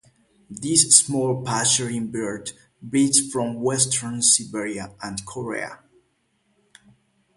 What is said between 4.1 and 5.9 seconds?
Siberia and Korea.